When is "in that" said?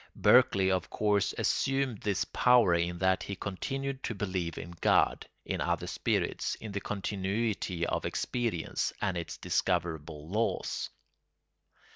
2.73-3.21